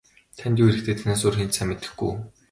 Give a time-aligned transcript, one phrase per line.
[0.37, 2.13] Танд юу хэрэгтэйг танаас өөр хэн ч сайн мэдэхгүй.